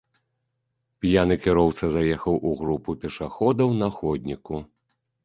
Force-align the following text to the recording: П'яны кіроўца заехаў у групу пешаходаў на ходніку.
П'яны 1.03 1.35
кіроўца 1.43 1.85
заехаў 1.95 2.39
у 2.53 2.53
групу 2.63 2.97
пешаходаў 3.05 3.69
на 3.83 3.91
ходніку. 3.99 4.55